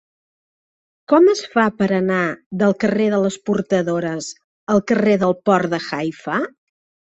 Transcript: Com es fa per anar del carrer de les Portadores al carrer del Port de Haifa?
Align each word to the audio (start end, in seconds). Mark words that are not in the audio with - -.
Com 1.11 1.27
es 1.33 1.43
fa 1.55 1.65
per 1.81 1.89
anar 1.97 2.21
del 2.63 2.73
carrer 2.85 3.11
de 3.15 3.21
les 3.27 3.39
Portadores 3.51 4.33
al 4.77 4.83
carrer 4.95 5.17
del 5.27 5.39
Port 5.51 5.73
de 5.77 5.85
Haifa? 6.01 6.43